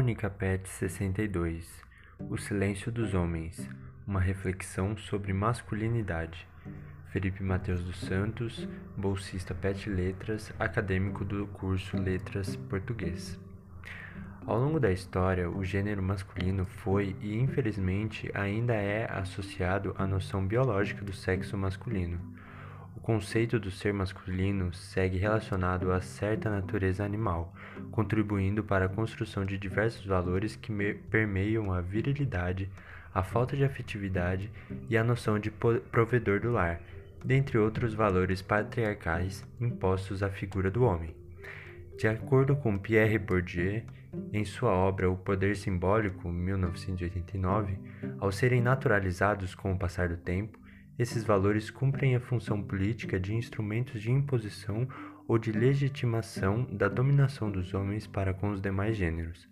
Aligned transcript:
Comunica 0.00 0.30
Pet 0.30 0.66
62 0.66 1.68
O 2.30 2.38
Silêncio 2.38 2.90
dos 2.90 3.12
Homens 3.12 3.68
Uma 4.06 4.18
reflexão 4.18 4.96
sobre 4.96 5.30
masculinidade. 5.34 6.48
Felipe 7.10 7.42
Mateus 7.42 7.84
dos 7.84 8.00
Santos, 8.00 8.66
bolsista 8.96 9.54
Pet 9.54 9.90
Letras, 9.90 10.54
acadêmico 10.58 11.22
do 11.22 11.46
curso 11.48 11.98
Letras 11.98 12.56
Português. 12.56 13.38
Ao 14.46 14.58
longo 14.58 14.80
da 14.80 14.90
história, 14.90 15.50
o 15.50 15.62
gênero 15.62 16.02
masculino 16.02 16.64
foi 16.64 17.14
e 17.20 17.36
infelizmente 17.38 18.30
ainda 18.32 18.72
é 18.72 19.06
associado 19.12 19.94
à 19.98 20.06
noção 20.06 20.46
biológica 20.46 21.04
do 21.04 21.12
sexo 21.12 21.58
masculino. 21.58 22.18
O 23.00 23.02
conceito 23.02 23.58
do 23.58 23.70
ser 23.70 23.94
masculino 23.94 24.74
segue 24.74 25.16
relacionado 25.16 25.90
a 25.90 26.02
certa 26.02 26.50
natureza 26.50 27.02
animal, 27.02 27.52
contribuindo 27.90 28.62
para 28.62 28.84
a 28.84 28.88
construção 28.90 29.44
de 29.46 29.56
diversos 29.56 30.04
valores 30.04 30.54
que 30.54 30.70
permeiam 31.10 31.72
a 31.72 31.80
virilidade, 31.80 32.70
a 33.12 33.22
falta 33.22 33.56
de 33.56 33.64
afetividade 33.64 34.50
e 34.86 34.98
a 34.98 35.02
noção 35.02 35.38
de 35.38 35.50
provedor 35.50 36.40
do 36.40 36.52
lar, 36.52 36.78
dentre 37.24 37.56
outros 37.56 37.94
valores 37.94 38.42
patriarcais 38.42 39.46
impostos 39.58 40.22
à 40.22 40.28
figura 40.28 40.70
do 40.70 40.84
homem. 40.84 41.16
De 41.96 42.06
acordo 42.06 42.54
com 42.54 42.78
Pierre 42.78 43.18
Bourdieu, 43.18 43.82
em 44.30 44.44
sua 44.44 44.72
obra 44.72 45.10
O 45.10 45.16
Poder 45.16 45.56
Simbólico, 45.56 46.28
1989, 46.28 47.78
ao 48.18 48.30
serem 48.30 48.60
naturalizados 48.60 49.54
com 49.54 49.72
o 49.72 49.78
passar 49.78 50.10
do 50.10 50.18
tempo, 50.18 50.60
esses 51.00 51.24
valores 51.24 51.70
cumprem 51.70 52.14
a 52.14 52.20
função 52.20 52.62
política 52.62 53.18
de 53.18 53.34
instrumentos 53.34 54.02
de 54.02 54.10
imposição 54.10 54.86
ou 55.26 55.38
de 55.38 55.50
legitimação 55.50 56.68
da 56.70 56.88
dominação 56.88 57.50
dos 57.50 57.72
homens 57.72 58.06
para 58.06 58.34
com 58.34 58.50
os 58.50 58.60
demais 58.60 58.98
gêneros. 58.98 59.48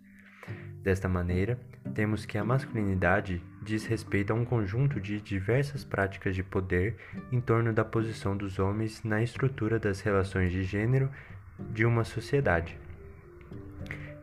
Desta 0.83 1.09
maneira, 1.09 1.59
temos 1.95 2.23
que 2.23 2.37
a 2.37 2.43
masculinidade 2.43 3.41
diz 3.63 3.83
respeito 3.87 4.31
a 4.31 4.35
um 4.35 4.45
conjunto 4.45 5.01
de 5.01 5.19
diversas 5.19 5.83
práticas 5.83 6.35
de 6.35 6.43
poder 6.43 6.97
em 7.31 7.41
torno 7.41 7.73
da 7.73 7.83
posição 7.83 8.37
dos 8.37 8.59
homens 8.59 9.03
na 9.03 9.23
estrutura 9.23 9.79
das 9.79 10.01
relações 10.01 10.51
de 10.51 10.63
gênero 10.63 11.09
de 11.57 11.83
uma 11.83 12.03
sociedade. 12.03 12.77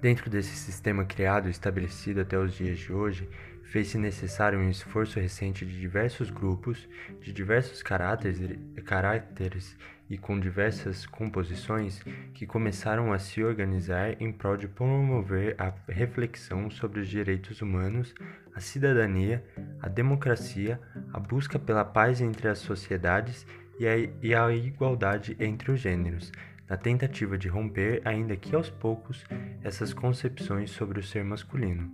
Dentro 0.01 0.29
desse 0.29 0.55
sistema 0.55 1.05
criado 1.05 1.49
e 1.49 1.51
estabelecido 1.51 2.21
até 2.21 2.39
os 2.39 2.55
dias 2.55 2.79
de 2.79 2.93
hoje, 2.93 3.29
fez-se 3.65 3.99
necessário 3.99 4.59
um 4.59 4.71
esforço 4.71 5.19
recente 5.19 5.65
de 5.65 5.79
diversos 5.79 6.31
grupos, 6.31 6.89
de 7.21 7.33
diversos 7.33 7.83
caráteres, 7.83 8.39
caráteres 8.85 9.77
e 10.09 10.17
com 10.17 10.39
diversas 10.39 11.05
composições, 11.05 12.01
que 12.33 12.47
começaram 12.47 13.13
a 13.13 13.19
se 13.19 13.43
organizar 13.43 14.21
em 14.21 14.31
prol 14.31 14.57
de 14.57 14.69
promover 14.69 15.57
a 15.59 15.73
reflexão 15.89 16.71
sobre 16.71 17.01
os 17.01 17.09
direitos 17.09 17.61
humanos, 17.61 18.15
a 18.55 18.61
cidadania, 18.61 19.45
a 19.83 19.89
democracia, 19.89 20.81
a 21.13 21.19
busca 21.19 21.59
pela 21.59 21.85
paz 21.85 22.21
entre 22.21 22.49
as 22.49 22.59
sociedades 22.59 23.45
e 23.79 23.87
a, 23.87 23.97
e 24.23 24.35
a 24.35 24.53
igualdade 24.53 25.37
entre 25.41 25.73
os 25.73 25.81
gêneros, 25.81 26.33
na 26.69 26.77
tentativa 26.77 27.39
de 27.39 27.49
romper, 27.49 28.03
ainda 28.05 28.37
que 28.37 28.55
aos 28.55 28.69
poucos, 28.69 29.25
essas 29.63 29.95
concepções 29.95 30.71
sobre 30.71 30.99
o 30.99 31.03
ser 31.03 31.25
masculino. 31.25 31.91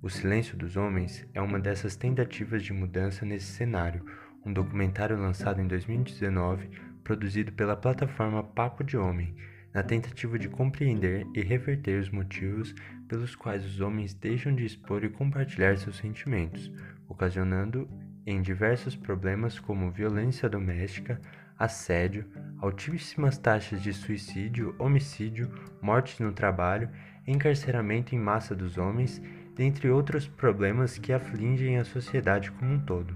O 0.00 0.08
Silêncio 0.08 0.56
dos 0.56 0.76
Homens 0.76 1.26
é 1.34 1.40
uma 1.40 1.58
dessas 1.58 1.96
tentativas 1.96 2.62
de 2.62 2.72
mudança 2.72 3.24
nesse 3.24 3.46
cenário, 3.46 4.04
um 4.44 4.52
documentário 4.52 5.18
lançado 5.18 5.60
em 5.60 5.66
2019, 5.66 6.70
produzido 7.02 7.52
pela 7.52 7.74
plataforma 7.74 8.42
Papo 8.42 8.84
de 8.84 8.96
Homem, 8.96 9.34
na 9.72 9.82
tentativa 9.82 10.38
de 10.38 10.48
compreender 10.48 11.26
e 11.34 11.40
reverter 11.40 12.00
os 12.00 12.10
motivos 12.10 12.74
pelos 13.08 13.34
quais 13.34 13.64
os 13.64 13.80
homens 13.80 14.14
deixam 14.14 14.54
de 14.54 14.64
expor 14.64 15.04
e 15.04 15.08
compartilhar 15.08 15.76
seus 15.76 15.96
sentimentos, 15.96 16.70
ocasionando 17.08 17.88
em 18.26 18.42
diversos 18.42 18.94
problemas 18.94 19.58
como 19.58 19.90
violência 19.90 20.48
doméstica, 20.48 21.20
assédio, 21.58 22.24
altíssimas 22.60 23.36
taxas 23.36 23.82
de 23.82 23.92
suicídio, 23.92 24.74
homicídio, 24.78 25.50
mortes 25.82 26.20
no 26.20 26.32
trabalho, 26.32 26.88
encarceramento 27.26 28.14
em 28.14 28.18
massa 28.18 28.54
dos 28.54 28.78
homens, 28.78 29.20
dentre 29.56 29.90
outros 29.90 30.28
problemas 30.28 30.98
que 30.98 31.12
afligem 31.12 31.78
a 31.78 31.84
sociedade 31.84 32.50
como 32.52 32.74
um 32.74 32.78
todo. 32.78 33.14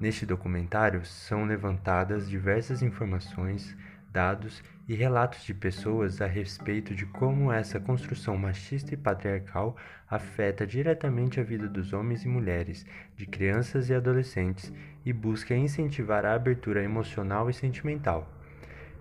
Neste 0.00 0.26
documentário 0.26 1.04
são 1.04 1.44
levantadas 1.44 2.28
diversas 2.28 2.82
informações, 2.82 3.76
dados 4.12 4.62
e 4.86 4.94
relatos 4.94 5.42
de 5.44 5.54
pessoas 5.54 6.20
a 6.20 6.26
respeito 6.26 6.94
de 6.94 7.06
como 7.06 7.50
essa 7.50 7.80
construção 7.80 8.36
machista 8.36 8.92
e 8.92 8.96
patriarcal 8.96 9.76
afeta 10.08 10.66
diretamente 10.66 11.40
a 11.40 11.42
vida 11.42 11.66
dos 11.66 11.92
homens 11.92 12.24
e 12.24 12.28
mulheres, 12.28 12.84
de 13.16 13.24
crianças 13.24 13.88
e 13.88 13.94
adolescentes, 13.94 14.70
e 15.04 15.12
busca 15.12 15.54
incentivar 15.54 16.26
a 16.26 16.34
abertura 16.34 16.82
emocional 16.82 17.48
e 17.48 17.54
sentimental. 17.54 18.41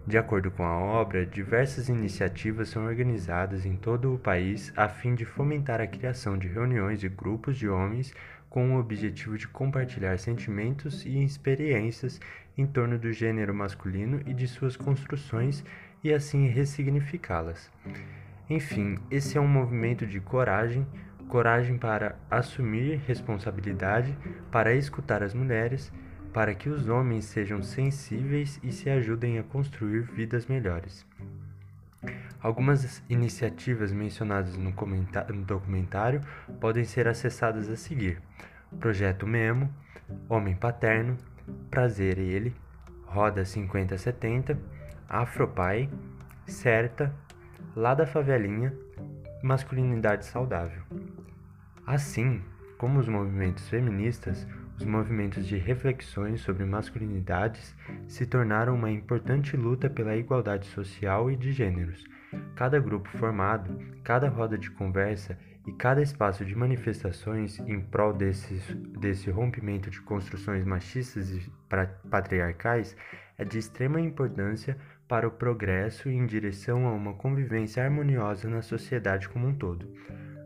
De 0.06 0.18
acordo 0.18 0.50
com 0.50 0.64
a 0.64 0.78
obra, 0.78 1.26
diversas 1.26 1.88
iniciativas 1.88 2.70
são 2.70 2.86
organizadas 2.86 3.66
em 3.66 3.76
todo 3.76 4.14
o 4.14 4.18
país 4.18 4.74
a 4.76 4.90
fim 4.90 5.14
de 5.14 5.26
fomentar 5.26 5.80
a 5.80 5.86
criação 5.86 6.38
de 6.38 6.48
reuniões 6.48 7.00
de 7.00 7.08
grupos 7.08 7.56
de 7.56 7.70
homens 7.70 8.14
com 8.50 8.76
o 8.76 8.80
objetivo 8.80 9.38
de 9.38 9.48
compartilhar 9.48 10.18
sentimentos 10.18 11.06
e 11.06 11.24
experiências 11.24 12.20
em 12.58 12.66
torno 12.66 12.98
do 12.98 13.14
gênero 13.14 13.54
masculino 13.54 14.22
e 14.26 14.34
de 14.34 14.48
suas 14.48 14.76
construções 14.76 15.64
e 16.04 16.12
assim 16.12 16.48
ressignificá-las. 16.48 17.72
Enfim, 18.50 18.98
esse 19.10 19.38
é 19.38 19.42
um 19.42 19.48
movimento 19.48 20.06
de 20.06 20.20
coragem, 20.20 20.86
coragem 21.30 21.78
para 21.78 22.18
assumir 22.30 23.00
responsabilidade, 23.08 24.18
para 24.52 24.74
escutar 24.74 25.24
as 25.24 25.34
mulheres, 25.34 25.90
para 26.34 26.54
que 26.54 26.70
os 26.70 26.88
homens 26.88 27.26
sejam 27.26 27.62
sensíveis 27.62 28.60
e 28.64 28.72
se 28.72 28.90
ajudem 28.90 29.38
a 29.38 29.44
construir 29.44 30.02
vidas 30.02 30.46
melhores. 30.46 31.06
Algumas 32.42 33.04
iniciativas 33.08 33.92
mencionadas 33.92 34.58
no, 34.58 34.72
no, 34.72 35.46
documentário 35.46 36.22
podem 36.60 36.84
ser 36.84 37.08
acessadas 37.08 37.70
a 37.70 37.76
seguir: 37.76 38.20
Projeto 38.80 39.28
Memo, 39.28 39.72
Homem 40.28 40.56
Paterno, 40.56 41.18
Prazer 41.70 42.18
Ele, 42.18 42.56
Roda 43.06 43.46
5070, 43.46 44.58
Afropai, 45.08 45.90
Certa, 46.48 47.14
Lá 47.76 47.94
da 47.94 48.08
Favelinha, 48.08 48.74
Masculinidade 49.44 50.26
Saudável. 50.26 50.82
Assim 51.86 52.42
como 52.78 53.00
os 53.00 53.08
movimentos 53.08 53.70
feministas, 53.70 54.48
os 54.82 54.86
movimentos 54.86 55.46
de 55.46 55.58
reflexões 55.58 56.42
sobre 56.42 56.66
masculinidades 56.66 57.76
se 58.08 58.26
tornaram 58.26 58.74
uma 58.74 58.90
importante 58.90 59.56
luta 59.56 59.88
pela 59.88 60.16
igualdade 60.16 60.66
social 60.66 61.30
e 61.30 61.36
de 61.36 61.52
gêneros. 61.52 62.04
Cada 62.56 62.80
grupo 62.80 63.08
formado, 63.10 63.78
cada 64.04 64.28
roda 64.28 64.58
de 64.58 64.72
conversa 64.72 65.38
e 65.68 65.72
cada 65.74 66.02
espaço 66.02 66.44
de 66.44 66.56
manifestações 66.56 67.60
em 67.60 67.80
prol 67.80 68.12
desse, 68.12 68.56
desse 69.00 69.30
rompimento 69.30 69.92
de 69.92 70.02
construções 70.02 70.66
machistas 70.66 71.30
e 71.30 71.52
patriarcais 72.10 72.98
é 73.38 73.46
de 73.46 73.60
extrema 73.60 74.02
importância 74.02 74.76
para 75.08 75.28
o 75.28 75.32
progresso 75.32 76.10
em 76.10 76.26
direção 76.26 76.88
a 76.88 76.92
uma 76.92 77.14
convivência 77.14 77.84
harmoniosa 77.84 78.50
na 78.50 78.64
sociedade 78.64 79.30
como 79.30 79.48
um 79.48 79.54
todo. 79.54 79.88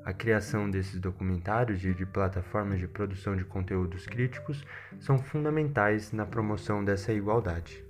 A 0.05 0.13
criação 0.13 0.69
desses 0.69 0.99
documentários 0.99 1.83
e 1.83 1.91
de 1.91 2.05
plataformas 2.05 2.79
de 2.79 2.87
produção 2.87 3.35
de 3.35 3.43
conteúdos 3.43 4.05
críticos 4.05 4.63
são 4.99 5.17
fundamentais 5.17 6.11
na 6.11 6.27
promoção 6.27 6.85
dessa 6.85 7.11
igualdade. 7.11 7.84